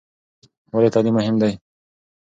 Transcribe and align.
ولې 0.73 0.89
تعلیم 0.93 1.15
مهم 1.17 1.35
دی؟ 1.41 1.53